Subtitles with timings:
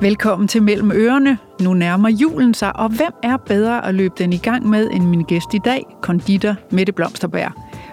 [0.00, 1.38] Velkommen til Mellem Ørerne.
[1.60, 5.04] Nu nærmer julen sig, og hvem er bedre at løbe den i gang med end
[5.04, 7.48] min gæst i dag, konditor Mette Blomsterbær.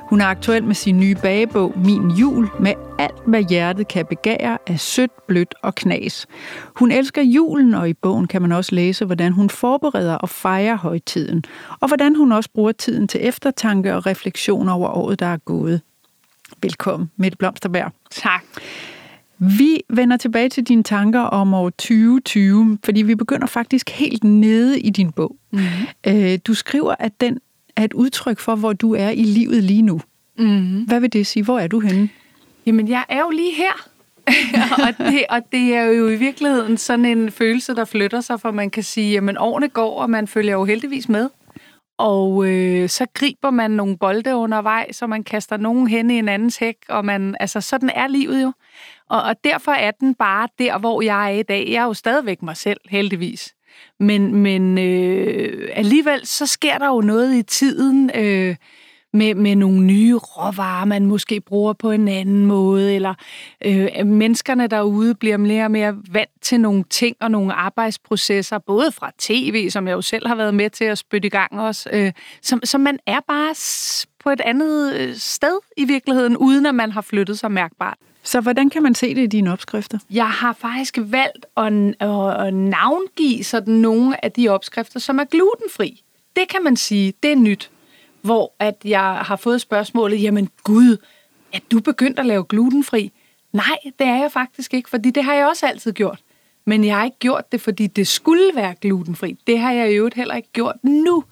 [0.10, 4.58] Hun er aktuel med sin nye bagebog, Min Jul, med alt, hvad hjertet kan begære
[4.68, 6.28] af sødt, blødt og knas.
[6.76, 10.76] Hun elsker julen, og i bogen kan man også læse, hvordan hun forbereder og fejrer
[10.76, 11.44] højtiden,
[11.80, 15.82] og hvordan hun også bruger tiden til eftertanke og refleksion over året, der er gået.
[16.62, 17.94] Velkommen, Mette Blomsterbær.
[18.12, 18.44] Tak.
[19.58, 24.80] Vi vender tilbage til dine tanker om år 2020, fordi vi begynder faktisk helt nede
[24.80, 25.36] i din bog.
[25.52, 26.40] Mm-hmm.
[26.40, 27.40] Du skriver, at den
[27.76, 30.02] er et udtryk for, hvor du er i livet lige nu.
[30.38, 30.84] Mm-hmm.
[30.84, 31.44] Hvad vil det sige?
[31.44, 32.10] Hvor er du henne?
[32.66, 33.90] Jamen, jeg er jo lige her.
[34.88, 38.52] og, det, og det er jo i virkeligheden sådan en følelse, der flytter sig, for
[38.52, 41.30] man kan sige, at årene går, og man følger jo heldigvis med.
[41.98, 46.30] Og øh, så griber man nogle bolde undervejs, og man kaster nogen hen i en
[46.30, 48.52] andens hæk, og man, altså sådan er livet jo.
[49.10, 51.68] Og, og derfor er den bare der, hvor jeg er i dag.
[51.70, 53.54] Jeg er jo stadigvæk mig selv, heldigvis.
[54.00, 58.56] Men, men øh, alligevel, så sker der jo noget i tiden øh,
[59.14, 63.14] med, med nogle nye råvarer, man måske bruger på en anden måde, eller
[63.66, 68.92] øh, menneskerne derude bliver mere og mere vant til nogle ting og nogle arbejdsprocesser, både
[68.92, 71.90] fra tv, som jeg jo selv har været med til at spytte i gang også,
[71.94, 72.12] øh,
[72.42, 73.56] så, så man er bare
[74.20, 77.98] på et andet øh, sted i virkeligheden, uden at man har flyttet sig mærkbart.
[78.24, 80.00] Så hvordan kan man se det i dine opskrifter?
[80.10, 81.74] Jeg har faktisk valgt at,
[82.48, 86.04] at, navngive sådan nogle af de opskrifter, som er glutenfri.
[86.36, 87.70] Det kan man sige, det er nyt.
[88.22, 90.98] Hvor at jeg har fået spørgsmålet, jamen gud,
[91.54, 93.12] er du begyndt at lave glutenfri?
[93.54, 96.20] Nej, det er jeg faktisk ikke, fordi det har jeg også altid gjort.
[96.66, 99.38] Men jeg har ikke gjort det, fordi det skulle være glutenfri.
[99.48, 101.24] Det har jeg i øvrigt heller ikke gjort nu.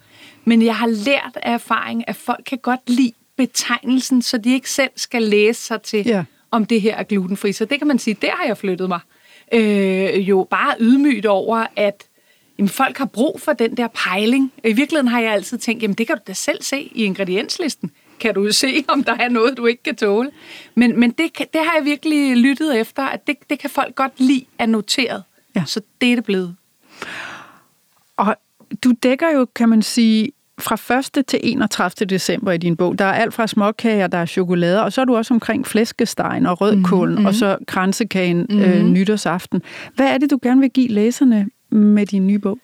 [0.44, 4.70] Men jeg har lært af erfaring, at folk kan godt lide betegnelsen, så de ikke
[4.70, 7.52] selv skal læse sig til, ja om det her er glutenfri.
[7.52, 9.00] Så det kan man sige, der har jeg flyttet mig.
[9.52, 12.04] Øh, jo bare ydmygt over, at
[12.58, 14.52] jamen, folk har brug for den der pejling.
[14.64, 17.90] I virkeligheden har jeg altid tænkt, jamen det kan du da selv se i ingredienslisten.
[18.20, 20.30] Kan du se, om der er noget, du ikke kan tåle.
[20.74, 24.12] Men, men det, det har jeg virkelig lyttet efter, at det, det kan folk godt
[24.16, 25.22] lide at noteret.
[25.56, 25.64] Ja.
[25.66, 26.56] Så det er det blevet.
[28.16, 28.36] Og
[28.84, 31.26] du dækker jo, kan man sige, fra 1.
[31.26, 32.06] til 31.
[32.06, 32.98] december i din bog.
[32.98, 36.46] Der er alt fra småkager, der er chokolade, og så er du også omkring flæskestegen
[36.46, 37.26] og rødkålen, mm-hmm.
[37.26, 38.62] og så kransekagen mm-hmm.
[38.62, 39.62] øh, nytårsaften.
[39.94, 42.58] Hvad er det, du gerne vil give læserne med din nye bog?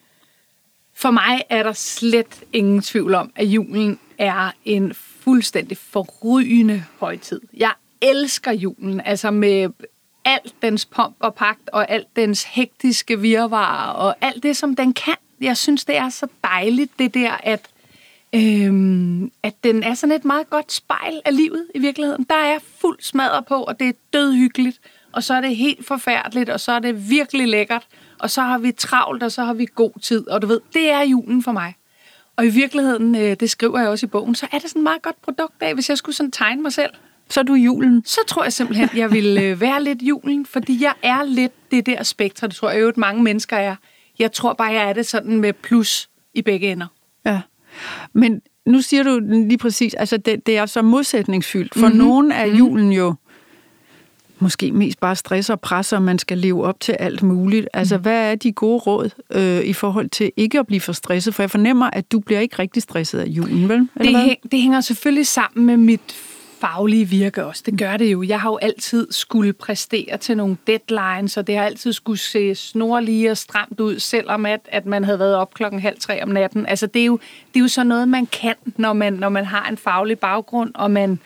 [0.95, 7.41] For mig er der slet ingen tvivl om, at julen er en fuldstændig forrygende højtid.
[7.57, 7.71] Jeg
[8.01, 9.69] elsker julen, altså med
[10.25, 14.93] alt dens pomp og pagt, og alt dens hektiske virvar, og alt det, som den
[14.93, 15.15] kan.
[15.41, 17.61] Jeg synes, det er så dejligt, det der, at
[18.35, 22.25] Øhm, at den er sådan et meget godt spejl af livet i virkeligheden.
[22.29, 24.79] Der er fuld smadret på, og det er dødhyggeligt,
[25.11, 27.87] og så er det helt forfærdeligt, og så er det virkelig lækkert,
[28.19, 30.91] og så har vi travlt, og så har vi god tid, og du ved, det
[30.91, 31.75] er julen for mig.
[32.35, 34.83] Og i virkeligheden, øh, det skriver jeg også i bogen, så er det sådan et
[34.83, 36.91] meget godt produkt af, hvis jeg skulle sådan tegne mig selv.
[37.29, 38.03] Så er du julen?
[38.05, 41.85] Så tror jeg simpelthen, jeg vil øh, være lidt julen, fordi jeg er lidt det
[41.85, 43.75] der spektre, det tror jeg jo, mange mennesker er.
[44.19, 46.87] Jeg tror bare, jeg er det sådan med plus i begge ender.
[47.25, 47.41] Ja.
[48.13, 51.73] Men nu siger du lige præcis, altså det, det er så modsætningsfyldt.
[51.75, 51.97] For mm-hmm.
[51.97, 52.55] nogen er mhm.
[52.55, 53.13] julen jo
[54.39, 57.67] måske mest bare stress og pres, og man skal leve op til alt muligt.
[57.73, 58.01] Altså, mm.
[58.01, 61.35] hvad er de gode råd øh, i forhold til ikke at blive for stresset?
[61.35, 63.89] For jeg fornemmer, at du bliver ikke rigtig stresset af julen, vel?
[63.95, 66.15] Eller det, hæng, det hænger selvfølgelig sammen med mit
[66.59, 67.63] faglige virke også.
[67.65, 68.23] Det gør det jo.
[68.23, 72.55] Jeg har jo altid skulle præstere til nogle deadlines, og det har altid skulle se
[72.55, 76.29] snorlige og stramt ud, selvom at, at man havde været op klokken halv tre om
[76.29, 76.65] natten.
[76.65, 77.19] Altså, det er jo,
[77.53, 80.71] det er jo sådan noget, man kan, når man, når man har en faglig baggrund,
[80.75, 81.19] og man,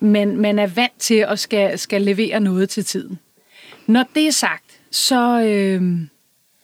[0.00, 3.18] man, man er vant til at skal, skal levere noget til tiden.
[3.86, 6.00] Når det er sagt, så, øh,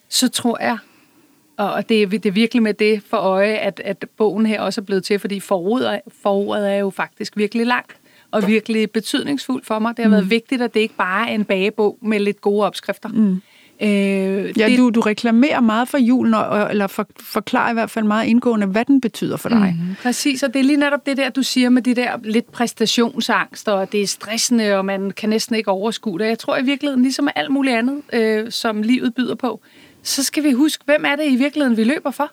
[0.08, 0.78] så tror jeg,
[1.58, 4.80] og det, er, det er virkelig med det for øje, at, at bogen her også
[4.80, 7.96] er blevet til, fordi forordet, forordet er jo faktisk virkelig langt
[8.30, 9.96] og virkelig betydningsfuldt for mig.
[9.96, 10.12] Det har mm.
[10.12, 13.08] været vigtigt, at det ikke bare er en bagebog med lidt gode opskrifter.
[13.08, 13.40] Mm.
[13.82, 13.88] Øh,
[14.58, 18.04] ja, det, du, du reklamerer meget for julen, og, eller for, forklarer i hvert fald
[18.04, 19.76] meget indgående, hvad den betyder for dig.
[19.78, 22.52] Mm, præcis, og det er lige netop det der, du siger med de der lidt
[22.52, 26.26] præstationsangst, og det er stressende, og man kan næsten ikke overskue det.
[26.26, 29.60] Jeg tror i virkeligheden, ligesom alt muligt andet, øh, som livet byder på,
[30.02, 32.32] så skal vi huske, hvem er det i virkeligheden, vi løber for?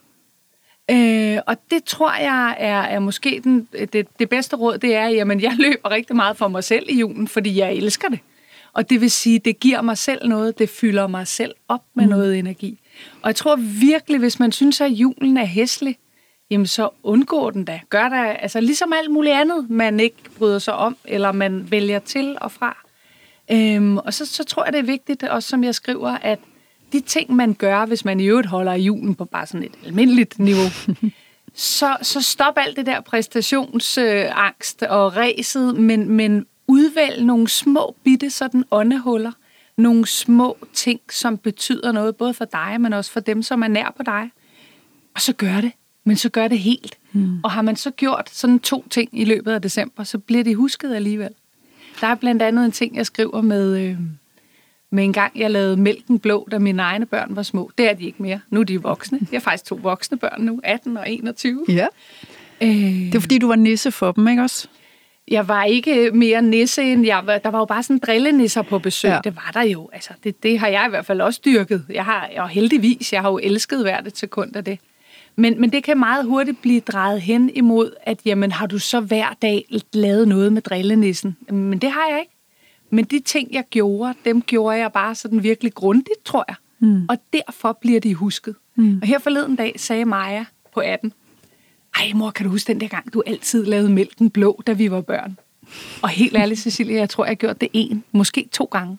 [0.92, 5.08] Øh, og det tror jeg er, er måske den, det, det bedste råd, det er,
[5.08, 8.20] jamen jeg løber rigtig meget for mig selv i julen, fordi jeg elsker det.
[8.74, 12.04] Og det vil sige, det giver mig selv noget, det fylder mig selv op med
[12.04, 12.10] mm.
[12.10, 12.80] noget energi.
[13.22, 15.98] Og jeg tror virkelig, hvis man synes, at julen er hæslig,
[16.50, 17.80] jamen så undgår den da.
[17.90, 22.00] Gør der, altså ligesom alt muligt andet, man ikke bryder sig om, eller man vælger
[22.00, 22.86] til og fra.
[23.52, 26.40] Øhm, og så, så tror jeg, det er vigtigt, også som jeg skriver, at
[26.96, 30.40] de ting, man gør, hvis man i øvrigt holder julen på bare sådan et almindeligt
[30.40, 30.70] niveau,
[31.78, 37.96] så, så stop alt det der præstationsangst øh, og ræset, men, men udvælg nogle små
[38.04, 39.32] bitte sådan åndehuller,
[39.78, 43.68] nogle små ting, som betyder noget, både for dig, men også for dem, som er
[43.68, 44.32] nær på dig.
[45.14, 45.72] Og så gør det,
[46.04, 46.98] men så gør det helt.
[47.12, 47.40] Mm.
[47.44, 50.56] Og har man så gjort sådan to ting i løbet af december, så bliver det
[50.56, 51.30] husket alligevel.
[52.02, 53.98] Der er blandt andet en ting, jeg skriver med, øh,
[54.96, 57.72] med en gang, jeg lavede mælken blå, da mine egne børn var små.
[57.78, 58.40] Det er de ikke mere.
[58.50, 59.20] Nu er de voksne.
[59.32, 61.66] Jeg har faktisk to voksne børn nu, 18 og 21.
[61.70, 61.88] Ja.
[62.62, 64.68] Øh, det er fordi, du var nisse for dem, ikke også?
[65.28, 67.38] Jeg var ikke mere nisse end jeg var.
[67.38, 69.10] Der var jo bare sådan drillenisser på besøg.
[69.10, 69.20] Ja.
[69.24, 69.90] Det var der jo.
[69.94, 71.86] Altså, det, det har jeg i hvert fald også dyrket.
[71.90, 74.80] Jeg har, og heldigvis, jeg har jo elsket hvert et sekund af det.
[75.36, 79.00] Men, men det kan meget hurtigt blive drejet hen imod, at jamen, har du så
[79.00, 81.38] hver dag lavet noget med drillenissen?
[81.50, 82.35] Men det har jeg ikke.
[82.96, 86.56] Men de ting, jeg gjorde, dem gjorde jeg bare sådan virkelig grundigt, tror jeg.
[86.80, 87.06] Mm.
[87.10, 88.56] Og derfor bliver de husket.
[88.76, 89.00] Mm.
[89.02, 91.14] Og her forleden dag sagde Maja på 18,
[91.96, 94.92] ej mor, kan du huske den der gang, du altid lavede mælken blå, da vi
[94.92, 95.38] var børn?
[96.02, 98.98] Og helt ærligt, Cecilia, jeg tror, jeg har gjort det en, måske to gange.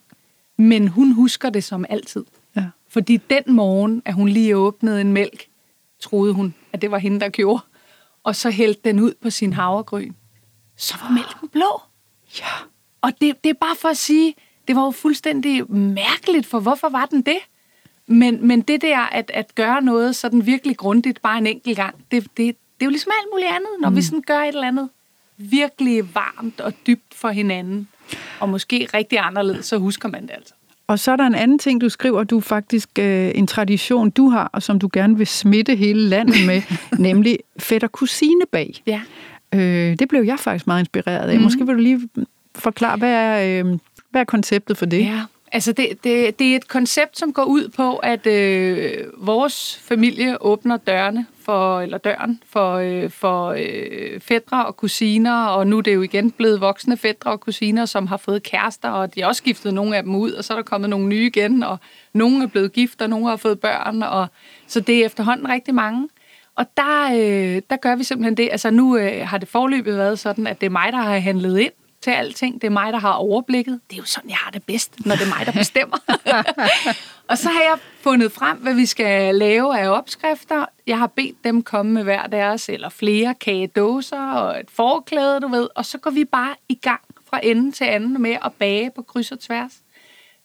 [0.59, 2.25] Men hun husker det som altid.
[2.57, 2.65] Ja.
[2.89, 5.47] Fordi den morgen, at hun lige åbnede en mælk,
[6.01, 7.63] troede hun, at det var hende, der gjorde.
[8.25, 10.13] Og så hældte den ud på sin havregryn.
[10.77, 11.83] Så var mælken blå.
[12.39, 12.76] Ja.
[13.07, 14.35] Og det, det er bare for at sige,
[14.69, 17.39] det var jo fuldstændig mærkeligt, for hvorfor var den det?
[18.07, 21.95] Men, men det der at, at gøre noget sådan virkelig grundigt bare en enkelt gang,
[22.11, 23.97] det, det, det er jo ligesom alt muligt andet, når mm.
[23.97, 24.89] vi sådan gør et eller andet
[25.37, 27.89] virkelig varmt og dybt for hinanden,
[28.41, 30.55] og måske rigtig anderledes, så husker man det altså.
[30.87, 34.29] Og så er der en anden ting, du skriver, du faktisk øh, en tradition, du
[34.29, 36.63] har, og som du gerne vil smitte hele landet med,
[37.09, 38.83] nemlig fætter kusine bag.
[38.87, 39.01] Ja.
[39.55, 41.37] Øh, det blev jeg faktisk meget inspireret af.
[41.37, 41.43] Mm.
[41.43, 42.09] Måske vil du lige
[42.59, 43.79] forklare, hvad er, øh,
[44.11, 45.05] hvad er konceptet for det?
[45.05, 45.21] Ja,
[45.53, 50.43] altså det, det, det er et koncept, som går ud på, at øh, vores familie
[50.43, 55.83] åbner dørene for, eller døren for, øh, for øh, fædre og kusiner, og nu er
[55.83, 59.29] det jo igen blevet voksne fædre og kusiner, som har fået kærester, og de har
[59.29, 61.79] også skiftet nogle af dem ud, og så er der kommet nogle nye igen, og
[62.13, 64.27] nogle er blevet gift, og nogle har fået børn, og
[64.67, 66.09] så det er efterhånden rigtig mange.
[66.57, 70.19] Og der, øh, der gør vi simpelthen det, altså nu øh, har det forløbet været
[70.19, 72.55] sådan, at det er mig, der har handlet ind, til alting.
[72.55, 73.81] Det er mig, der har overblikket.
[73.91, 75.97] Det er jo sådan, jeg har det bedst, når det er mig, der bestemmer.
[77.31, 80.65] og så har jeg fundet frem, hvad vi skal lave af opskrifter.
[80.87, 85.49] Jeg har bedt dem komme med hver deres, eller flere kagedåser og et forklæde, du
[85.49, 85.69] ved.
[85.75, 87.01] Og så går vi bare i gang
[87.31, 89.73] fra ende til anden med at bage på kryds og tværs.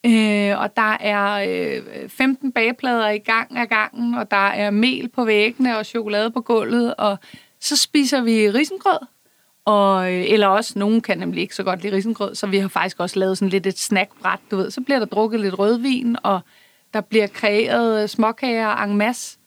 [0.06, 5.10] Øh, og der er øh, 15 bageplader i gang af gangen, og der er mel
[5.10, 7.18] på væggene og chokolade på gulvet, og
[7.60, 9.08] så spiser vi risengrød
[9.66, 12.68] og, øh, eller også, nogen kan nemlig ikke så godt lide risengrød, så vi har
[12.68, 14.72] faktisk også lavet sådan lidt et snackbræt, du ved.
[14.72, 16.40] Så bliver der drukket lidt rødvin, og
[16.94, 19.38] der bliver kreeret småkager en masse.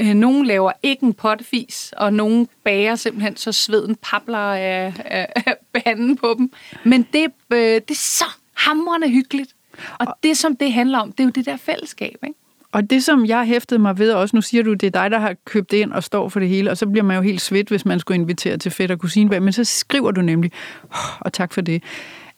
[0.00, 5.32] Øh, nogen laver ikke en potfis, og nogen bager simpelthen, så sveden papler af, af,
[5.46, 6.52] af panden på dem.
[6.84, 8.24] Men det, øh, det er så
[8.54, 9.54] hamrende hyggeligt.
[9.98, 12.38] Og det, som det handler om, det er jo det der fællesskab, ikke?
[12.78, 15.18] Og det, som jeg hæftede mig ved også, nu siger du, det er dig, der
[15.18, 17.68] har købt ind og står for det hele, og så bliver man jo helt svedt,
[17.68, 20.52] hvis man skulle invitere til fedt og kusinebag, men så skriver du nemlig,
[21.20, 21.82] og tak for det,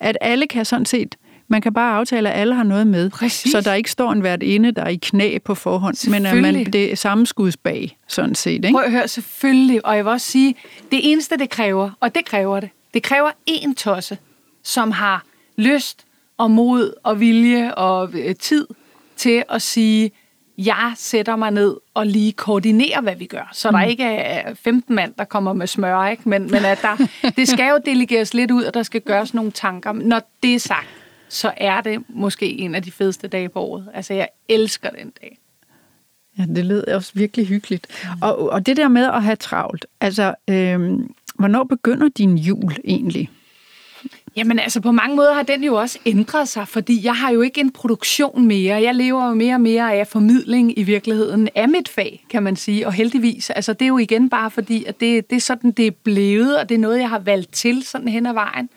[0.00, 1.16] at alle kan sådan set
[1.48, 3.10] man kan bare aftale, at alle har noget med.
[3.10, 3.52] Præcis.
[3.52, 6.36] Så der ikke står en hvert inde, der er i knæ på forhånd, men at
[6.36, 8.52] man, det er sammenskudsbag, sådan set.
[8.52, 8.70] Ikke?
[8.72, 9.86] Prøv at høre, selvfølgelig.
[9.86, 10.54] Og jeg vil også sige,
[10.90, 14.18] det eneste, det kræver, og det kræver det, det kræver en tosse,
[14.62, 15.24] som har
[15.56, 16.04] lyst
[16.38, 18.66] og mod og vilje og øh, tid
[19.20, 20.10] til at sige,
[20.66, 23.50] jeg sætter mig ned og lige koordinerer, hvad vi gør.
[23.52, 23.76] Så mm.
[23.76, 26.28] der ikke er 15 mand, der kommer med smør, ikke?
[26.28, 29.50] Men, men at der, det skal jo delegeres lidt ud, og der skal gøres nogle
[29.50, 29.92] tanker.
[29.92, 30.88] Når det er sagt,
[31.28, 33.88] så er det måske en af de fedeste dage på året.
[33.94, 35.38] Altså, jeg elsker den dag.
[36.38, 37.86] Ja, det lyder også virkelig hyggeligt.
[38.04, 38.22] Mm.
[38.22, 43.30] Og, og det der med at have travlt, altså, øhm, hvornår begynder din jul egentlig?
[44.36, 47.40] Jamen altså, på mange måder har den jo også ændret sig, fordi jeg har jo
[47.40, 48.82] ikke en produktion mere.
[48.82, 52.56] Jeg lever jo mere og mere af formidling i virkeligheden af mit fag, kan man
[52.56, 52.86] sige.
[52.86, 55.86] Og heldigvis, altså det er jo igen bare fordi, at det, det er sådan, det
[55.86, 58.68] er blevet, og det er noget, jeg har valgt til sådan hen ad vejen.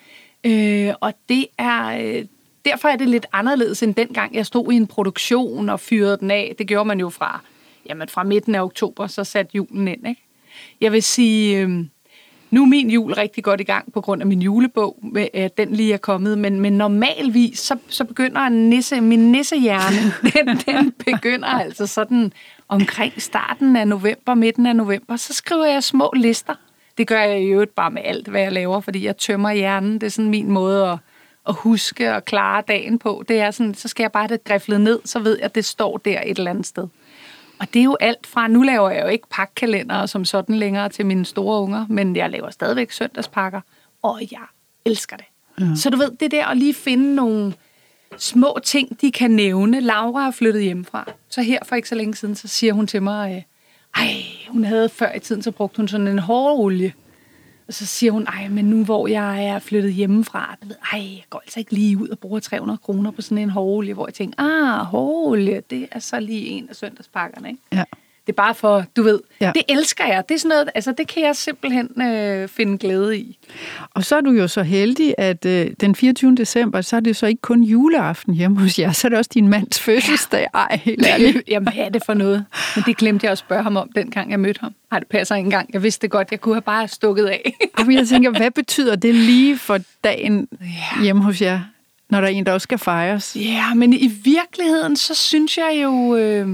[0.43, 2.25] Øh, og det er, øh,
[2.65, 6.31] derfor er det lidt anderledes end dengang, jeg stod i en produktion og fyrede den
[6.31, 6.55] af.
[6.57, 7.41] Det gjorde man jo fra,
[7.89, 10.21] jamen fra midten af oktober, så satte julen ind, ikke?
[10.81, 11.59] Jeg vil sige...
[11.59, 11.85] Øh,
[12.53, 15.71] nu er min jul rigtig godt i gang på grund af min julebog, at den
[15.75, 20.91] lige er kommet, men, men normalvis, så, så begynder en nisse, min nissehjerne, den, den
[20.91, 22.33] begynder altså sådan
[22.67, 26.53] omkring starten af november, midten af november, så skriver jeg små lister.
[26.97, 29.93] Det gør jeg i øvrigt bare med alt, hvad jeg laver, fordi jeg tømmer hjernen.
[29.93, 30.97] Det er sådan min måde at,
[31.47, 33.23] at huske og klare dagen på.
[33.27, 35.55] Det er sådan, så skal jeg bare have det griflet ned, så ved jeg, at
[35.55, 36.87] det står der et eller andet sted.
[37.63, 40.89] Og det er jo alt fra, nu laver jeg jo ikke pakkalender som sådan længere
[40.89, 43.61] til mine store unger, men jeg laver stadigvæk søndagspakker,
[44.01, 44.45] og jeg
[44.85, 45.25] elsker det.
[45.59, 45.65] Ja.
[45.75, 47.53] Så du ved, det der at lige finde nogle
[48.17, 49.79] små ting, de kan nævne.
[49.79, 51.11] Laura er flyttet hjemmefra.
[51.29, 53.41] Så her for ikke så længe siden, så siger hun til mig, øh,
[54.03, 54.13] ej,
[54.49, 56.93] hun havde før i tiden, så brugte hun sådan en hårolie.
[57.67, 61.23] Og så siger hun, ej, men nu hvor jeg er flyttet hjemmefra, ved, ej, jeg
[61.29, 64.13] går altså ikke lige ud og bruger 300 kroner på sådan en hårolie, hvor jeg
[64.13, 67.61] tænker, ah, hårolie, det er så lige en af søndagspakkerne, ikke?
[67.71, 67.83] Ja.
[68.27, 69.45] Det er bare for, du ved, Ja.
[69.45, 69.51] ja.
[69.51, 70.23] det elsker jeg.
[70.29, 73.37] Det er sådan noget, altså det kan jeg simpelthen øh, finde glæde i.
[73.93, 76.35] Og så er du jo så heldig, at øh, den 24.
[76.35, 79.31] december, så er det så ikke kun juleaften hjemme hos jer, så er det også
[79.33, 80.47] din mands fødselsdag.
[80.53, 81.37] Ej, helt ærligt.
[81.47, 82.45] Jamen, hvad er det for noget?
[82.75, 84.73] Men det glemte jeg at spørge ham om, dengang jeg mødte ham.
[84.91, 85.69] Nej, det passer ikke engang.
[85.73, 86.31] Jeg vidste det godt.
[86.31, 87.53] Jeg kunne have bare stukket af.
[87.77, 90.47] Og jeg tænker, hvad betyder det lige for dagen
[91.03, 91.59] hjemme hos jer,
[92.09, 93.35] når der er en, der også skal fejres?
[93.39, 96.47] Ja, men i virkeligheden, så synes jeg jo, øh,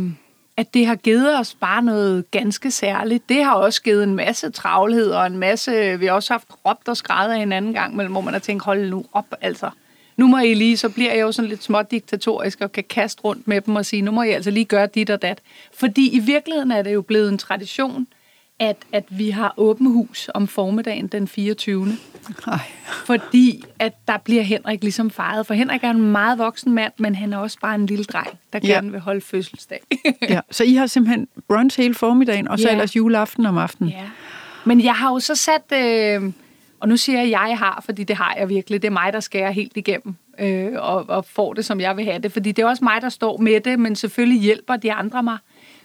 [0.60, 3.30] at det har givet os bare noget ganske særligt.
[3.30, 6.00] Det har også givet en masse travlhed og en masse...
[6.00, 8.64] Vi har også haft råbt og skrædder en anden gang, men hvor man har tænkt,
[8.64, 9.70] hold nu op, altså.
[10.18, 13.22] Nu må I lige, så bliver jeg jo sådan lidt småt diktatorisk og kan kaste
[13.24, 15.40] rundt med dem og sige, nu må I altså lige gøre dit og dat.
[15.74, 18.08] Fordi i virkeligheden er det jo blevet en tradition,
[18.60, 21.88] at, at vi har åben hus om formiddagen den 24
[22.48, 22.60] Ej.
[23.06, 25.48] fordi at der bliver Henrik ligesom fejret.
[25.48, 28.28] For Henrik er en meget voksen mand, men han er også bare en lille dreng,
[28.54, 28.68] der Ja.
[28.68, 29.80] gerne vil holde fødselsdag.
[30.30, 32.72] Ja, så I har simpelthen brunch hele formiddagen, og så Ja.
[32.72, 33.92] ellers juleaften om aftenen.
[33.92, 34.04] ja.
[34.66, 36.32] Men jeg har jo så sat, øh,
[36.80, 38.82] og nu siger jeg, at jeg har, fordi det har jeg virkelig.
[38.82, 42.06] Det er mig, der skærer helt igennem øh, og, og får det, som jeg vil
[42.06, 42.32] have det.
[42.32, 45.38] Fordi det er også mig, der står med det, men selvfølgelig hjælper de andre mig.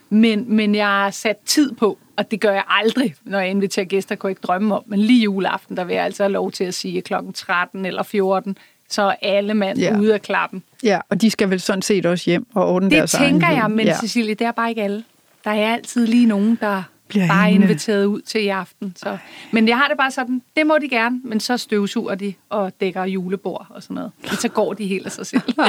[0.09, 3.85] Men, men jeg har sat tid på, og det gør jeg aldrig, når jeg inviterer
[3.85, 4.83] gæster, kunne jeg ikke drømme om.
[4.85, 8.03] Men lige juleaften, der vil jeg altså have lov til at sige klokken 13 eller
[8.03, 8.57] 14,
[8.89, 9.99] så er alle mand Ja.
[9.99, 10.63] ude af klappen.
[10.83, 13.49] Ja, og de skal vel sådan set også hjem og ordne Det deres egen tænker
[13.55, 13.97] jeg, men ja.
[13.99, 15.03] Cecilie, det er bare ikke alle.
[15.43, 17.65] Der er altid lige nogen, der Bliver bare er hængende.
[17.67, 18.93] inviteret ud til i aften.
[18.95, 19.17] Så.
[19.51, 22.73] Men jeg har det bare sådan, det må de gerne, men så støvsuger de og
[22.81, 24.11] dækker julebord og sådan noget.
[24.21, 25.41] Men så går de helt af sig selv.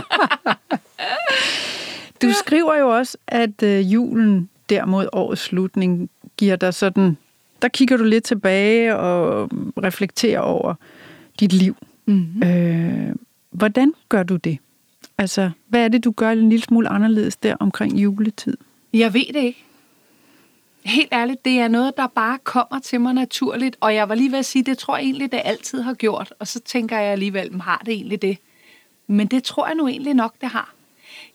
[2.23, 7.17] Du skriver jo også, at øh, julen der mod årets slutning giver dig sådan...
[7.63, 9.51] Der kigger du lidt tilbage og
[9.83, 10.75] reflekterer over
[11.41, 11.77] dit liv.
[12.07, 12.43] mm-hmm.
[12.43, 13.15] Øh,
[13.51, 14.59] hvordan gør du det?
[15.19, 18.57] Altså, hvad er det, du gør en lille smule anderledes der omkring juletid?
[18.93, 19.65] Jeg ved det ikke.
[20.85, 23.77] Helt ærligt, det er noget, der bare kommer til mig naturligt.
[23.81, 26.35] Og jeg var lige ved at sige, det tror jeg egentlig, det altid har gjort.
[26.39, 28.39] Og så tænker jeg alligevel, "Men har det egentlig det?
[29.07, 30.75] Men det tror jeg nu egentlig nok, det har.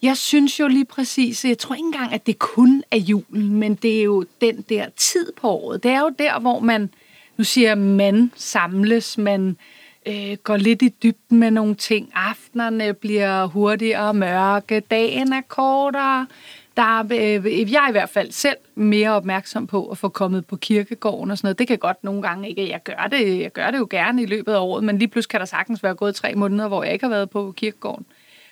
[0.02, 3.76] Jeg synes jo lige præcis, jeg tror ikke engang, at det kun er julen, men
[3.76, 5.84] det er jo den der tid på året.
[5.84, 6.90] Det er jo der, hvor man,
[7.38, 9.58] nu siger man samles, man
[10.06, 12.12] øh, går lidt i dybden med nogle ting.
[12.16, 16.28] Aftenerne bliver hurtigere mørke, dagen er kortere.
[16.78, 17.04] Der er,
[17.44, 21.32] øh, jeg er i hvert fald selv mere opmærksom på at få kommet på kirkegården
[21.32, 21.60] og sådan noget.
[21.60, 22.70] Det kan godt nogle gange ikke.
[22.70, 25.30] Jeg gør det, jeg gør det jo gerne i løbet af året, men lige pludselig
[25.30, 28.06] kan der sagtens være gået tre måneder, hvor jeg ikke har været på kirkegården.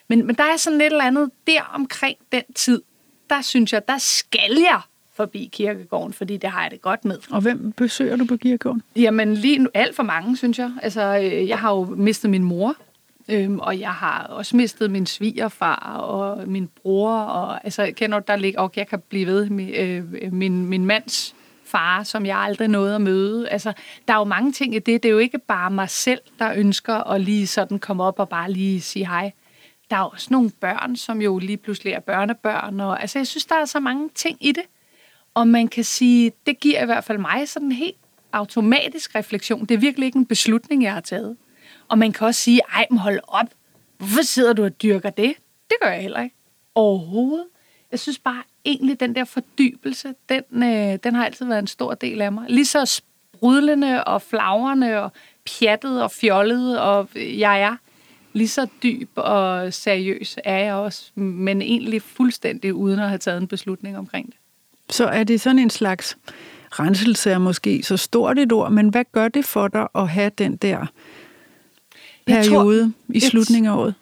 [0.09, 2.81] Men, men der er sådan et eller andet der omkring den tid,
[3.29, 4.81] der synes jeg, der skal jeg
[5.13, 7.17] forbi kirkegården, fordi det har jeg det godt med.
[7.31, 8.81] Og hvem besøger du på kirkegården?
[8.95, 10.71] Jamen lige nu, alt for mange, synes jeg.
[10.81, 12.75] Altså, øh, jeg har jo mistet min mor,
[13.29, 18.35] øhm, og jeg har også mistet min svigerfar og min bror, og altså, kender der
[18.35, 21.35] ligger, og jeg kan blive ved med øh, min, min mands
[21.65, 23.49] far, som jeg aldrig nåede at møde.
[23.49, 23.73] Altså,
[24.07, 25.03] der er jo mange ting i det.
[25.03, 28.29] Det er jo ikke bare mig selv, der ønsker at lige sådan komme op og
[28.29, 29.31] bare lige sige hej.
[29.89, 32.79] Der er også nogle børn, som jo lige pludselig er børnebørn.
[32.79, 34.63] Og, altså, jeg synes, der er så mange ting i det.
[35.33, 37.97] Og man kan sige, det giver i hvert fald mig sådan en helt
[38.31, 39.65] automatisk refleksion.
[39.65, 41.37] Det er virkelig ikke en beslutning, jeg har taget.
[41.87, 43.47] Og man kan også sige, ej, men hold op.
[43.97, 45.33] Hvorfor sidder du og dyrker det?
[45.69, 46.35] Det gør jeg heller ikke.
[46.75, 47.45] Overhovedet.
[47.91, 51.93] Jeg synes bare egentlig, den der fordybelse, den, øh, den har altid været en stor
[51.93, 52.45] del af mig.
[52.49, 55.11] Lige så sprudlende og flagrende og
[55.45, 57.75] pjattet og fjollet, og jeg er
[58.33, 63.41] lige så dyb og seriøs er jeg også, men egentlig fuldstændig uden at have taget
[63.41, 64.35] en beslutning omkring det.
[64.89, 66.17] Så er det sådan en slags
[66.71, 70.31] renselse er måske så stort et ord, men hvad gør det for dig at have
[70.37, 70.85] den der
[72.27, 73.93] Jeg tror- periode i slutningen af året?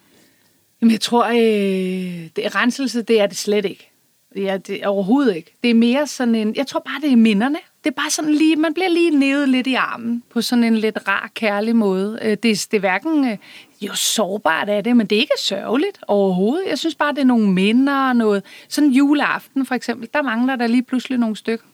[0.80, 3.90] Jamen, jeg tror, øh, det renselse, det er det slet ikke.
[4.36, 5.54] Ja, det er overhovedet ikke.
[5.62, 7.56] Det er mere sådan en, jeg tror bare, det er minderne.
[7.84, 10.76] Det er bare sådan lige, man bliver lige nævet lidt i armen på sådan en
[10.76, 12.18] lidt rar, kærlig måde.
[12.22, 13.36] Øh, Det, er- det er hverken, øh,
[13.80, 16.68] jo sårbart af det, men det er ikke sørgeligt overhovedet.
[16.68, 18.42] Jeg synes bare, det er nogle minder og noget.
[18.68, 21.66] Sådan juleaften for eksempel, der mangler der lige pludselig nogle stykker.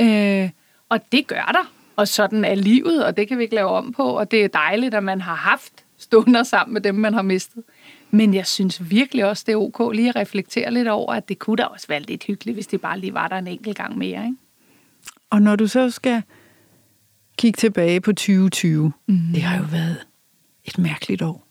[0.00, 0.50] Øh,
[0.88, 1.72] og det gør der.
[1.96, 4.02] Og sådan er livet, og det kan vi ikke lave om på.
[4.02, 7.62] Og det er dejligt, at man har haft stunder sammen med dem, man har mistet.
[8.10, 11.38] Men jeg synes virkelig også, det er ok lige at reflektere lidt over, at det
[11.38, 13.98] kunne da også være lidt hyggeligt, hvis det bare lige var der en enkelt gang
[13.98, 14.24] mere.
[14.24, 14.36] Ikke?
[15.30, 16.22] Og når du så skal
[17.38, 19.18] kigge tilbage på 2020, mm.
[19.34, 20.06] det har jo været
[20.64, 21.46] et mærkeligt år.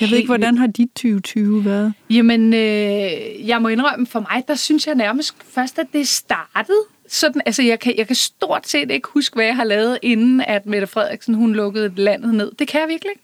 [0.00, 1.94] Jeg ved ikke, hvordan har dit 2020 været?
[2.10, 6.78] Jamen, øh, jeg må indrømme, for mig, der synes jeg nærmest først, at det startede.
[7.08, 10.40] Sådan, altså, jeg kan, jeg kan stort set ikke huske, hvad jeg har lavet, inden
[10.40, 12.52] at Mette Frederiksen, hun lukkede landet ned.
[12.58, 13.22] Det kan jeg virkelig ikke.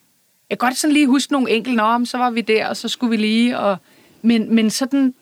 [0.51, 2.89] Jeg kan godt sådan lige huske nogle enkelte om, så var vi der, og så
[2.89, 3.77] skulle vi lige, og,
[4.23, 5.15] men, men sådan,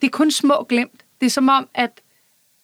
[0.00, 1.04] det er kun små glemt.
[1.20, 2.00] Det er som om, at,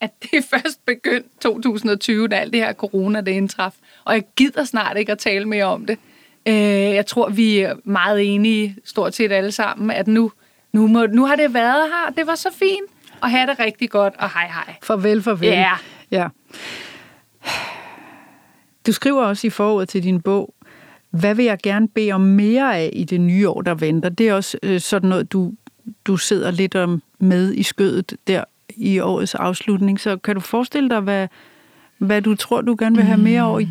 [0.00, 3.74] at det først begyndt 2020, da alt det her corona, det indtraf.
[4.04, 5.98] Og jeg gider snart ikke at tale mere om det.
[6.46, 6.54] Øh,
[6.94, 10.32] jeg tror, vi er meget enige, stort set alle sammen, at nu,
[10.72, 12.12] nu, må, nu har det været her.
[12.16, 12.90] Det var så fint.
[13.20, 14.74] Og have det rigtig godt, og hej hej.
[14.82, 15.48] Farvel, farvel.
[15.48, 15.72] Ja.
[16.10, 16.28] ja.
[18.86, 20.54] Du skriver også i forordet til din bog,
[21.10, 24.08] hvad vil jeg gerne bede om mere af i det nye år, der venter?
[24.08, 25.52] Det er også øh, sådan noget, du,
[26.04, 28.44] du sidder lidt om med i skødet der
[28.76, 30.00] i årets afslutning.
[30.00, 31.28] Så kan du forestille dig, hvad,
[31.98, 33.68] hvad du tror, du gerne vil have mere over i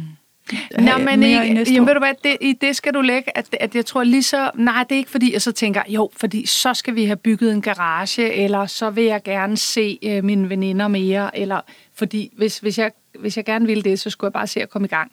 [0.80, 3.76] Nej, men ikke, jamen, ved du hvad, det, i det skal du lægge, at, at
[3.76, 6.74] jeg tror lige så, nej, det er ikke fordi, jeg så tænker, jo, fordi så
[6.74, 10.88] skal vi have bygget en garage, eller så vil jeg gerne se øh, mine veninder
[10.88, 11.62] mere, eller
[11.94, 14.70] fordi hvis, hvis, jeg, hvis jeg gerne ville det, så skulle jeg bare se at
[14.70, 15.12] komme i gang.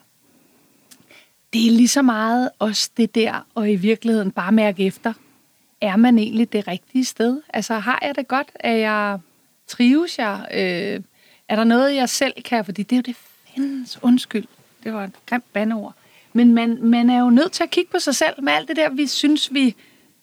[1.52, 5.12] Det er lige så meget også det der, og i virkeligheden bare mærke efter.
[5.80, 7.40] Er man egentlig det rigtige sted?
[7.49, 8.49] Altså, har jeg det godt?
[8.54, 9.18] Er jeg
[9.66, 10.47] trives jeg?
[10.54, 11.00] Øh,
[11.49, 12.64] er der noget, jeg selv kan?
[12.64, 14.45] Fordi det er jo det fandens undskyld
[14.85, 15.94] det var et grimt bandeord.
[16.32, 18.76] Men man, man er jo nødt til at kigge på sig selv med alt det
[18.76, 19.75] der, vi synes, vi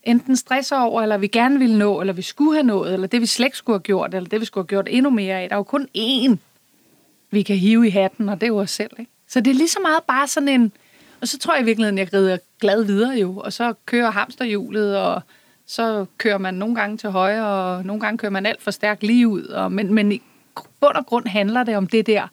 [0.04, 3.22] enten stresser over, eller vi gerne vil nå, eller vi skulle have nået, eller det
[3.22, 5.50] vi slet ikke skulle have gjort, eller det vi skulle have gjort endnu mere af.
[5.50, 6.36] Der er jo kun én,
[7.32, 8.92] vi kan hive i hatten, og det er jo os selv.
[9.00, 9.12] Ikke?
[9.28, 10.72] Så det er lige så meget bare sådan en...
[11.22, 14.98] Og så tror jeg i virkeligheden, jeg rider glad videre jo, og så kører hamsterhjulet,
[14.98, 15.22] og
[15.66, 19.04] så kører man nogle gange til højre, og nogle gange kører man alt for stærkt
[19.04, 19.44] lige ud.
[19.44, 20.22] Og, men, men i
[20.80, 22.28] bund og grund handler det om det der,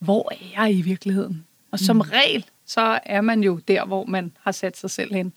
[0.00, 1.44] hvor er jeg i virkeligheden?
[1.70, 2.00] Og som mm.
[2.00, 5.32] regel, så er man jo der, hvor man har sat sig selv hen.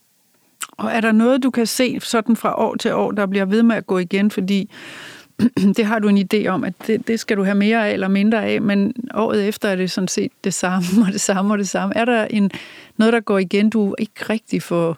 [0.72, 3.64] Og er der noget, du kan se sådan fra år til år, der bliver ved
[3.64, 4.70] med at gå igen, fordi
[5.78, 8.08] det har du en idé om, at det, det skal du have mere af eller
[8.08, 11.58] mindre af, men året efter er det sådan set det samme og det samme og
[11.58, 11.98] det samme.
[11.98, 12.52] Er der en,
[12.98, 14.98] noget, der går igen, du ikke rigtig får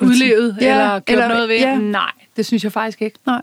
[0.00, 1.58] udlevet ja, eller gjort eller, noget ved?
[1.58, 1.78] Ja.
[1.78, 3.18] Nej, det synes jeg faktisk ikke.
[3.26, 3.42] Nej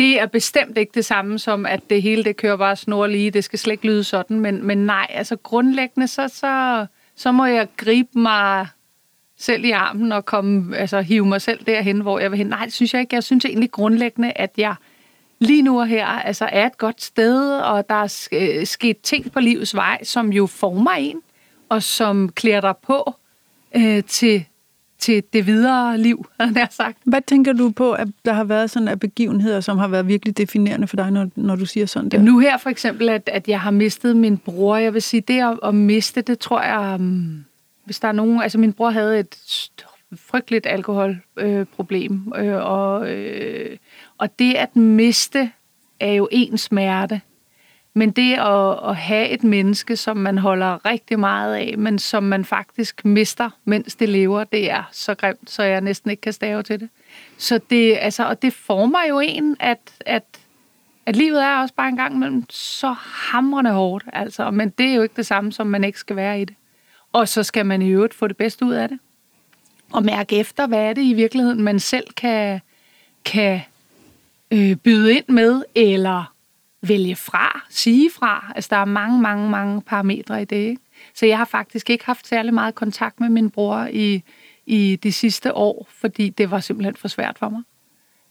[0.00, 3.30] det er bestemt ikke det samme som, at det hele det kører bare snor lige.
[3.30, 4.40] Det skal slet ikke lyde sådan.
[4.40, 6.86] Men, men nej, altså grundlæggende, så, så,
[7.16, 8.66] så må jeg gribe mig
[9.38, 12.46] selv i armen og komme, altså, hive mig selv derhen, hvor jeg vil hen.
[12.46, 13.14] Nej, det synes jeg ikke.
[13.14, 14.74] Jeg synes egentlig grundlæggende, at jeg
[15.38, 19.32] lige nu og her altså, er et godt sted, og der er øh, sket ting
[19.32, 21.20] på livets vej, som jo former en,
[21.68, 23.14] og som klæder dig på
[23.76, 24.44] øh, til
[25.00, 26.98] til det videre liv, havde jeg sagt.
[27.04, 30.36] Hvad tænker du på, at der har været sådan af begivenheder, som har været virkelig
[30.36, 32.22] definerende for dig, når, når du siger sådan der?
[32.22, 34.76] Nu her for eksempel, at, at jeg har mistet min bror.
[34.76, 37.44] Jeg vil sige, det at, at miste, det tror jeg, um,
[37.84, 38.42] hvis der er nogen...
[38.42, 39.36] Altså min bror havde et
[40.16, 43.76] frygteligt alkoholproblem, øh, øh, og, øh,
[44.18, 45.50] og det at miste
[46.00, 47.20] er jo en smerte.
[47.94, 52.22] Men det at, at have et menneske, som man holder rigtig meget af, men som
[52.22, 56.32] man faktisk mister, mens det lever, det er så grimt, så jeg næsten ikke kan
[56.32, 56.88] stave til det.
[57.38, 60.24] Så det, altså, og det former jo en, at, at,
[61.06, 64.04] at livet er også bare en gang imellem så hamrende hårdt.
[64.12, 66.54] Altså, men det er jo ikke det samme, som man ikke skal være i det.
[67.12, 68.98] Og så skal man i øvrigt få det bedste ud af det.
[69.92, 72.60] Og mærke efter, hvad er det i virkeligheden, man selv kan,
[73.24, 73.60] kan
[74.50, 76.32] øh, byde ind med, eller
[76.82, 78.52] vælge fra, sige fra.
[78.54, 80.56] Altså, der er mange, mange, mange parametre i det.
[80.56, 80.82] Ikke?
[81.14, 84.22] Så jeg har faktisk ikke haft særlig meget kontakt med min bror i,
[84.66, 87.62] i de sidste år, fordi det var simpelthen for svært for mig.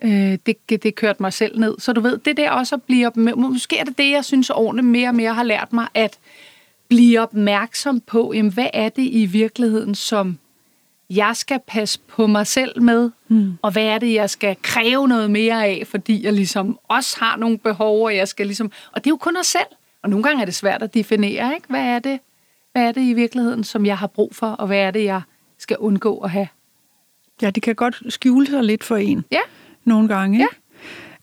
[0.03, 1.75] Øh, det, det kørte mig selv ned.
[1.79, 4.49] Så du ved, det der også at blive op, måske er det det, jeg synes
[4.49, 6.19] ordentligt mere og mere har lært mig, at
[6.87, 10.37] blive opmærksom på, jamen, hvad er det i virkeligheden, som
[11.09, 13.57] jeg skal passe på mig selv med, mm.
[13.61, 17.37] og hvad er det, jeg skal kræve noget mere af, fordi jeg ligesom også har
[17.37, 18.71] nogle behov, og jeg skal ligesom...
[18.91, 19.67] Og det er jo kun os selv.
[20.03, 21.67] Og nogle gange er det svært at definere, ikke?
[21.69, 22.19] Hvad er det,
[22.71, 25.21] hvad er det i virkeligheden, som jeg har brug for, og hvad er det, jeg
[25.57, 26.47] skal undgå at have?
[27.41, 29.25] Ja, det kan godt skjule sig lidt for en.
[29.31, 29.41] Ja.
[29.83, 30.45] Nogle gange, Ja.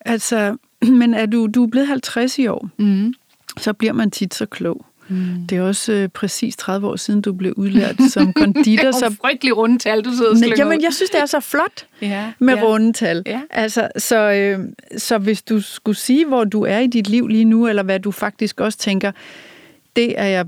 [0.01, 0.57] Altså,
[1.01, 3.14] men er du, du er blevet 50 i år, mm.
[3.57, 4.87] så bliver man tit så klog.
[5.08, 5.46] Mm.
[5.46, 8.82] Det er også øh, præcis 30 år siden, du blev udlært som konditor.
[8.82, 11.86] det er så frygtelig rundetal, du sidder og Jamen, jeg synes, det er så flot
[12.02, 12.62] ja, med ja.
[12.62, 13.22] rundetal.
[13.26, 13.40] Ja.
[13.50, 14.58] Altså, så, øh,
[14.96, 18.00] så hvis du skulle sige, hvor du er i dit liv lige nu, eller hvad
[18.00, 19.12] du faktisk også tænker,
[19.96, 20.46] det, er jeg,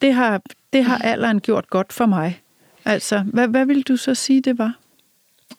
[0.00, 0.42] det, har,
[0.72, 2.40] det har alderen gjort godt for mig.
[2.84, 4.79] Altså, hvad, hvad vil du så sige, det var?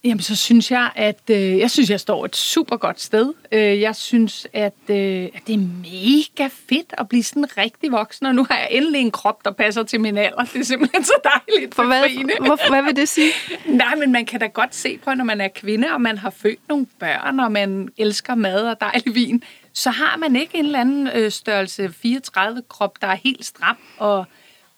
[0.03, 3.33] Jamen, så synes jeg, at øh, jeg synes, jeg står et super godt sted.
[3.51, 8.25] Øh, jeg synes, at, øh, at det er mega fedt at blive sådan rigtig voksen,
[8.25, 10.43] og nu har jeg endelig en krop, der passer til min alder.
[10.43, 11.75] Det er simpelthen så dejligt.
[11.75, 12.03] For hvad,
[12.45, 13.31] hvor, hvad vil det sige?
[13.65, 16.29] Nej, men man kan da godt se på, når man er kvinde, og man har
[16.29, 20.65] født nogle børn, og man elsker mad og dejlig vin, så har man ikke en
[20.65, 24.25] eller anden øh, størrelse 34 krop, der er helt stram, og,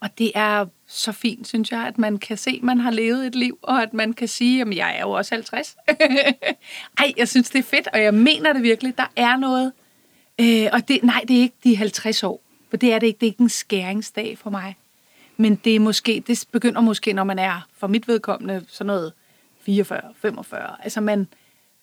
[0.03, 3.27] og det er så fint, synes jeg, at man kan se, at man har levet
[3.27, 5.75] et liv, og at man kan sige, at jeg er jo også 50.
[6.97, 8.97] Ej, jeg synes, det er fedt, og jeg mener det virkelig.
[8.97, 9.71] Der er noget.
[10.39, 13.19] Øh, og det, nej, det er ikke de 50 år, for det er det ikke.
[13.19, 14.75] Det er ikke en skæringsdag for mig.
[15.37, 19.13] Men det er måske, det begynder måske, når man er, for mit vedkommende, sådan noget
[19.61, 20.75] 44, 45.
[20.83, 21.27] Altså man,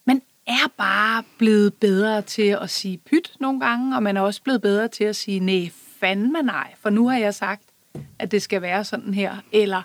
[0.04, 4.42] man er bare blevet bedre til at sige pyt nogle gange, og man er også
[4.42, 7.62] blevet bedre til at sige, nej, fandme nej, for nu har jeg sagt,
[8.18, 9.82] at det skal være sådan her, eller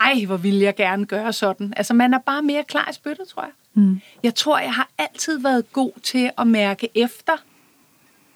[0.00, 1.74] ej, hvor vil jeg gerne gøre sådan.
[1.76, 3.52] Altså, man er bare mere klar i spyttet, tror jeg.
[3.74, 4.00] Mm.
[4.22, 7.32] Jeg tror, jeg har altid været god til at mærke efter,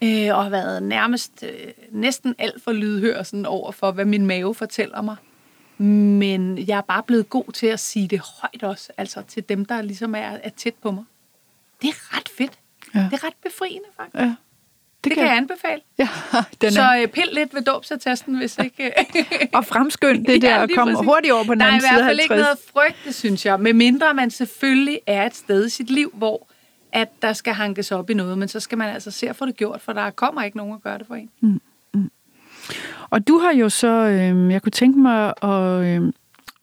[0.02, 4.26] øh, og har været nærmest øh, næsten alt for lydhør sådan over for, hvad min
[4.26, 5.16] mave fortæller mig.
[5.78, 9.64] Men jeg er bare blevet god til at sige det højt også, altså til dem,
[9.64, 11.04] der ligesom er, er tæt på mig.
[11.82, 12.58] Det er ret fedt.
[12.94, 13.00] Ja.
[13.00, 14.24] Det er ret befriende, faktisk.
[14.24, 14.34] Ja.
[15.04, 15.80] Det, det kan jeg anbefale.
[15.98, 16.08] Ja,
[16.60, 18.92] den så øh, pil lidt ved dåbsattesten, hvis ikke...
[19.54, 21.98] Og fremskynd det der ja, og komme hurtigt over på den anden side Der er
[21.98, 23.60] i hvert fald ikke noget frygt, synes jeg.
[23.60, 26.48] Med mindre man selvfølgelig er et sted i sit liv, hvor
[26.92, 29.46] at der skal hankes op i noget, men så skal man altså se at få
[29.46, 31.30] det gjort, for der kommer ikke nogen at gøre det for en.
[31.40, 31.60] Mm,
[31.94, 32.10] mm.
[33.10, 36.12] Og du har jo så, øh, jeg kunne tænke mig at øh,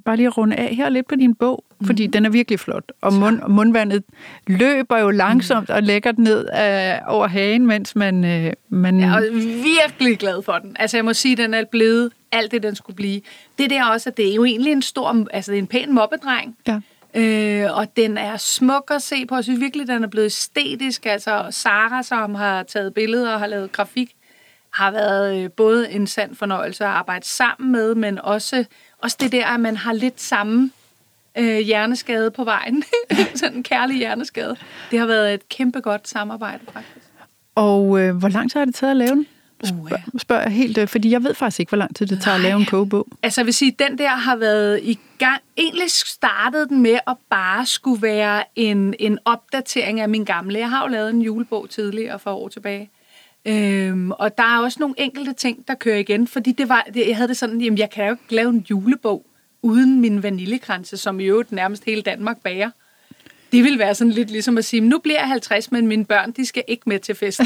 [0.05, 1.87] bare lige at runde af her lidt på din bog, mm.
[1.87, 2.91] fordi den er virkelig flot.
[3.01, 4.03] Og mund, mundvandet
[4.47, 5.75] løber jo langsomt mm.
[5.75, 8.25] og lægger ned øh, over hagen, mens man...
[8.25, 8.99] Øh, man...
[8.99, 9.31] Jeg er
[9.63, 10.75] virkelig glad for den.
[10.79, 13.21] Altså jeg må sige, at den er blevet alt det, den skulle blive.
[13.57, 15.25] Det der også, at det er jo egentlig en stor...
[15.33, 16.57] Altså det er en pæn mobbedreng.
[16.67, 16.79] Ja.
[17.15, 19.35] Øh, og den er smuk at se på.
[19.35, 21.05] Jeg synes virkelig, den er blevet æstetisk.
[21.05, 24.15] Altså Sara, som har taget billeder og har lavet grafik,
[24.73, 28.65] har været øh, både en sand fornøjelse at arbejde sammen med, men også
[29.05, 30.71] også det der, at man har lidt samme
[31.37, 32.83] øh, hjerneskade på vejen.
[33.35, 34.55] Sådan en kærlig hjerneskade.
[34.91, 37.05] Det har været et kæmpe godt samarbejde, faktisk.
[37.55, 39.27] Og øh, hvor lang tid har det taget at lave den?
[39.63, 42.21] Spørg, uh, spørger jeg helt, øh, fordi jeg ved faktisk ikke, hvor lang tid det
[42.21, 42.45] tager Nej.
[42.45, 43.07] at lave en kogebog.
[43.23, 45.41] Altså jeg vil sige, den der har været i gang.
[45.57, 50.59] Egentlig startede den med at bare skulle være en, en opdatering af min gamle.
[50.59, 52.89] Jeg har jo lavet en julebog tidligere for år tilbage.
[53.45, 57.08] Øhm, og der er også nogle enkelte ting, der kører igen, fordi det var, det,
[57.08, 59.25] jeg havde det sådan, jamen jeg kan jo ikke lave en julebog
[59.62, 62.69] uden min vaniljekranse, som i øvrigt nærmest hele Danmark bager.
[63.51, 66.31] Det vil være sådan lidt ligesom at sige, nu bliver jeg 50, men mine børn,
[66.31, 67.45] de skal ikke med til festen.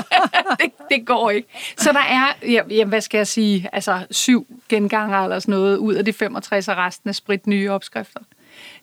[0.60, 1.48] det, det går ikke.
[1.78, 2.32] Så der er,
[2.68, 6.68] jamen, hvad skal jeg sige, altså syv genganger eller sådan noget, ud af de 65
[6.68, 8.20] og resten af sprit nye opskrifter.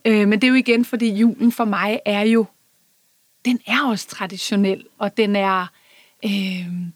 [0.06, 2.46] Øh, men det er jo igen, fordi julen for mig er jo,
[3.46, 5.68] den er også traditionel, og den er,
[6.26, 6.32] Øh,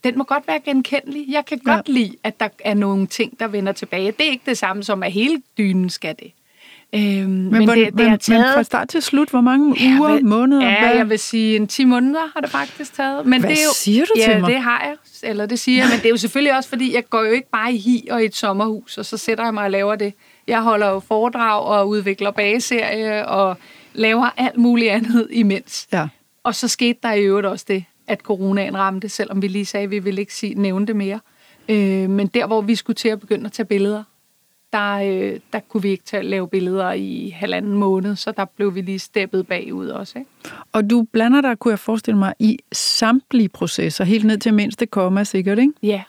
[0.03, 1.25] den må godt være genkendelig.
[1.29, 1.93] Jeg kan godt ja.
[1.93, 4.11] lide, at der er nogle ting, der vender tilbage.
[4.11, 6.31] Det er ikke det samme som, at hele dynen skal det.
[6.95, 8.41] Øh, men, men, det, det men, taget...
[8.41, 10.69] men fra start til slut, hvor mange ja, uger, vil, måneder?
[10.69, 10.95] Ja, hvad?
[10.95, 13.25] jeg vil sige en 10 måneder har det faktisk taget.
[13.25, 14.49] Men hvad det er jo, siger du ja, til mig?
[14.49, 17.09] det har jeg, eller det siger jeg, men det er jo selvfølgelig også, fordi jeg
[17.09, 19.63] går jo ikke bare i hi og i et sommerhus, og så sætter jeg mig
[19.63, 20.13] og laver det.
[20.47, 23.57] Jeg holder jo foredrag og udvikler bageserie og
[23.93, 25.87] laver alt muligt andet imens.
[25.93, 26.07] Ja.
[26.43, 29.83] Og så skete der i øvrigt også det, at coronaen ramte, selvom vi lige sagde,
[29.83, 31.19] at vi ville ikke sige, nævne det mere.
[31.69, 34.03] Øh, men der, hvor vi skulle til at begynde at tage billeder,
[34.73, 38.75] der, øh, der kunne vi ikke tage, lave billeder i halvanden måned, så der blev
[38.75, 40.19] vi lige steppet bagud også.
[40.19, 40.31] Ikke?
[40.71, 44.85] Og du blander dig, kunne jeg forestille mig, i samtlige processer, helt ned til mindste
[44.85, 45.73] komma sikkert, ikke?
[45.83, 46.03] Ja,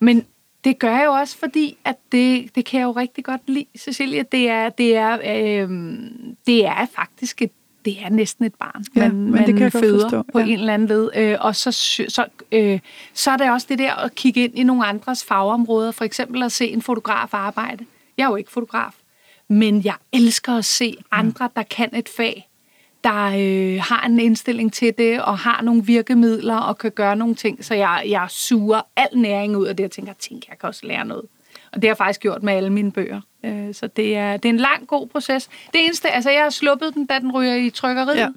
[0.00, 0.26] men
[0.64, 3.66] det gør jeg jo også, fordi at det, det kan jeg jo rigtig godt lide,
[3.78, 4.22] Cecilia.
[4.32, 5.70] Det er, det er, øh,
[6.46, 7.50] det er faktisk et
[7.84, 10.22] det er næsten et barn, ja, man, men det kan føder forstå.
[10.32, 10.44] på ja.
[10.44, 11.10] en eller anden led.
[11.16, 11.72] Øh, og så,
[12.08, 12.80] så, øh,
[13.14, 16.42] så er det også det der at kigge ind i nogle andres fagområder, for eksempel
[16.42, 17.84] at se en fotograf arbejde.
[18.18, 18.92] Jeg er jo ikke fotograf,
[19.48, 22.48] men jeg elsker at se andre, der kan et fag,
[23.04, 27.34] der øh, har en indstilling til det, og har nogle virkemidler, og kan gøre nogle
[27.34, 30.68] ting, så jeg, jeg suger al næring ud af det, og tænker, tænk, jeg kan
[30.68, 31.24] også lære noget.
[31.74, 33.20] Og det har jeg faktisk gjort med alle mine bøger.
[33.44, 35.48] Øh, så det er, det er en lang, god proces.
[35.72, 38.16] Det eneste, altså jeg har sluppet den, da den ryger i trykkeriet.
[38.16, 38.28] Ja.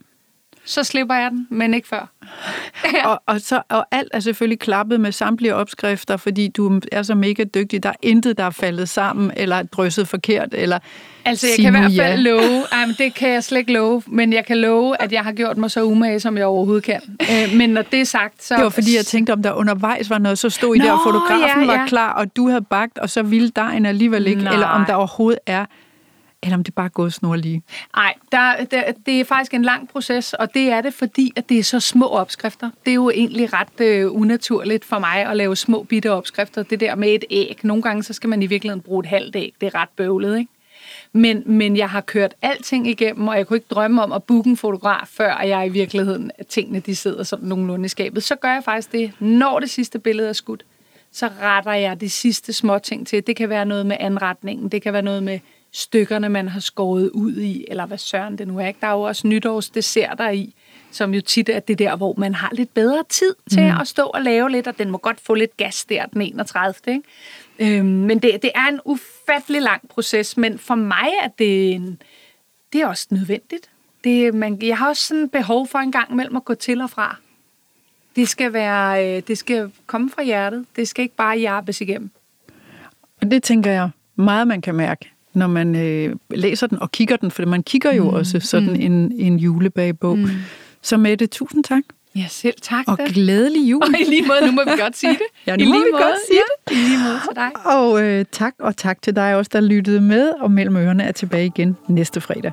[0.67, 2.11] Så slipper jeg den, men ikke før.
[3.09, 7.15] og, og, så, og alt er selvfølgelig klappet med samtlige opskrifter, fordi du er så
[7.15, 7.83] mega dygtig.
[7.83, 10.79] Der er intet, der er faldet sammen, eller drysset forkert, eller
[11.25, 12.31] Altså, jeg kan i hvert fald ja.
[12.31, 15.23] love, ej, men det kan jeg slet ikke love, men jeg kan love, at jeg
[15.23, 17.01] har gjort mig så umage, som jeg overhovedet kan.
[17.21, 18.55] Øh, men når det er sagt, så...
[18.55, 20.91] Det var fordi, jeg tænkte, om der undervejs var noget, så stod I Nå, der,
[20.91, 21.79] og fotografen ja, ja.
[21.79, 24.53] var klar, og du havde bagt, og så ville dejen alligevel ikke, Nej.
[24.53, 25.65] eller om der overhovedet er
[26.43, 27.61] eller om det bare er gået snorlige?
[27.95, 31.49] Nej, der, der, det er faktisk en lang proces, og det er det, fordi at
[31.49, 32.69] det er så små opskrifter.
[32.85, 36.63] Det er jo egentlig ret øh, unaturligt for mig at lave små bitte opskrifter.
[36.63, 37.59] Det der med et æg.
[37.63, 39.53] Nogle gange så skal man i virkeligheden bruge et halvt æg.
[39.61, 40.51] Det er ret bøvlet, ikke?
[41.11, 44.49] Men, men jeg har kørt alting igennem, og jeg kunne ikke drømme om at booke
[44.49, 48.23] en fotograf, før jeg i virkeligheden, at tingene de sidder sådan nogenlunde i skabet.
[48.23, 50.65] Så gør jeg faktisk det, når det sidste billede er skudt,
[51.11, 53.27] så retter jeg de sidste små ting til.
[53.27, 55.39] Det kan være noget med anretningen, det kan være noget med
[55.71, 58.67] stykkerne, man har skåret ud i, eller hvad søren det nu er.
[58.67, 58.79] Ikke?
[58.81, 60.55] Der er jo også nytårsdesserter i,
[60.91, 63.79] som jo tit er det der, hvor man har lidt bedre tid til mm.
[63.81, 66.73] at stå og lave lidt, og den må godt få lidt gas der den 31.
[66.87, 67.03] Ikke?
[67.59, 72.01] Øhm, men det, det er en ufattelig lang proces, men for mig er det, en,
[72.73, 73.69] det er også nødvendigt.
[74.03, 76.89] Det, man, jeg har også sådan behov for en gang imellem at gå til og
[76.89, 77.15] fra.
[78.15, 80.65] Det skal, være, øh, det skal komme fra hjertet.
[80.75, 82.11] Det skal ikke bare jappes igennem.
[83.21, 87.15] Og det tænker jeg meget, man kan mærke, når man øh, læser den og kigger
[87.15, 88.09] den, for man kigger jo mm.
[88.15, 88.75] også sådan mm.
[88.79, 90.17] en, en julebagebog.
[90.17, 90.29] Mm.
[90.81, 91.83] Så Mette, tusind tak.
[92.15, 92.85] Ja, selv tak.
[92.87, 93.81] Og glædelig jul.
[93.81, 95.27] Og i lige måde, nu må vi godt sige det.
[95.47, 96.75] ja, nu I må lige vi måde, godt sige ja.
[96.75, 96.81] det.
[96.81, 97.51] I lige måde til dig.
[97.65, 101.11] Og øh, tak, og tak til dig også, der lyttede med, og Mellem Ørerne er
[101.11, 102.51] tilbage igen næste fredag.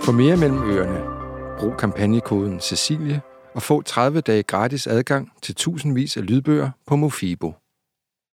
[0.00, 1.00] For mere mellem ørerne,
[1.58, 3.20] brug kampagnekoden Cecilie
[3.54, 7.54] og få 30 dage gratis adgang til tusindvis af lydbøger på Mofibo.